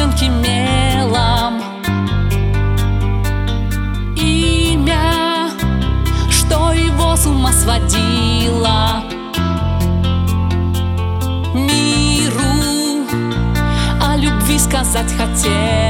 песенки 0.00 0.24
мелом. 0.24 1.60
Имя, 4.16 5.50
что 6.30 6.72
его 6.72 7.16
с 7.16 7.26
ума 7.26 7.52
сводило. 7.52 9.02
Миру 11.54 13.06
о 14.00 14.16
любви 14.16 14.58
сказать 14.58 15.12
хотел. 15.12 15.89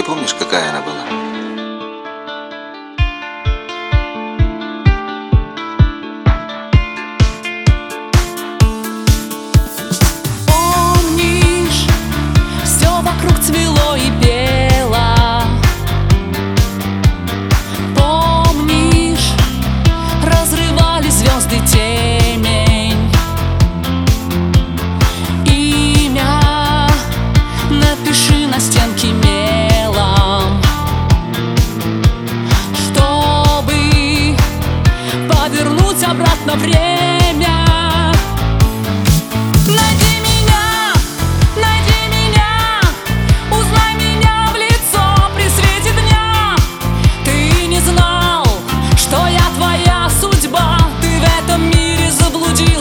Ты 0.00 0.06
помнишь, 0.06 0.32
какая 0.32 0.70
она 0.70 0.80
была? 0.80 1.19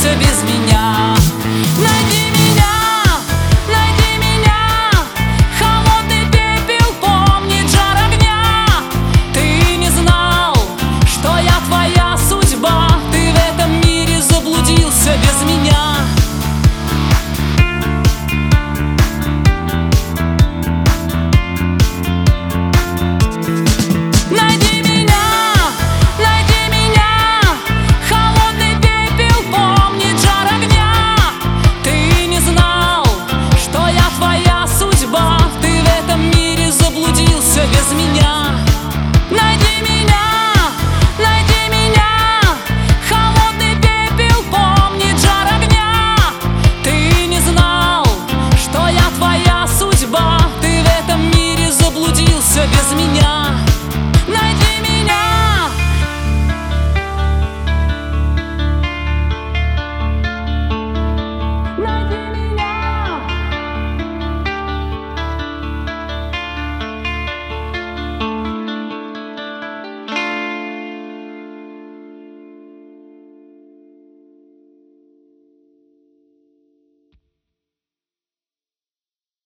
Все 0.00 0.14
без 0.14 0.42
меня. 0.44 1.14
Надеюсь, 1.76 2.29